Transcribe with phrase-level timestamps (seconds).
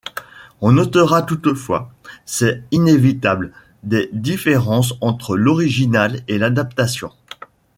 [0.61, 1.91] On notera toutefois,
[2.25, 3.53] c’est inévitable,
[3.83, 7.11] des différences entre l’original et l’adaptation.